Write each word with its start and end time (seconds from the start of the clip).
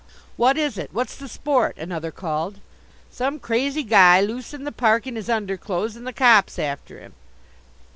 "What 0.35 0.57
is 0.57 0.79
it, 0.79 0.89
what's 0.91 1.15
the 1.15 1.27
sport?" 1.27 1.77
another 1.77 2.09
called. 2.09 2.57
"Some 3.11 3.37
crazy 3.37 3.83
guy 3.83 4.19
loose 4.19 4.51
in 4.51 4.63
the 4.63 4.71
park 4.71 5.05
in 5.05 5.15
his 5.15 5.29
underclothes 5.29 5.95
and 5.95 6.07
the 6.07 6.11
cops 6.11 6.57
after 6.57 6.99
him." 6.99 7.13